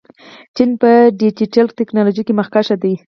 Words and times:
چین 0.55 0.69
په 0.81 0.91
ډیجیټل 1.21 1.67
تکنالوژۍ 1.79 2.23
کې 2.27 2.33
مخکښ 2.39 2.67
دی. 2.83 2.93